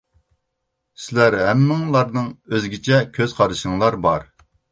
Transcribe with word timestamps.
سىلەر 1.03 1.37
ھەممىڭلارنىڭ 1.41 2.31
ئۆزگىچە 2.55 3.03
كۆز 3.21 3.39
قارىشىڭلار 3.41 3.99
بار. 4.09 4.29